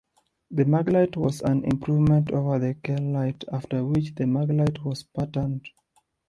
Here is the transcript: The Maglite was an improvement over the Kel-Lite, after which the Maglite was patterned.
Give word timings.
The 0.49 0.63
Maglite 0.63 1.15
was 1.17 1.41
an 1.41 1.63
improvement 1.63 2.31
over 2.31 2.57
the 2.57 2.73
Kel-Lite, 2.73 3.43
after 3.53 3.85
which 3.85 4.15
the 4.15 4.23
Maglite 4.23 4.83
was 4.83 5.03
patterned. 5.03 5.67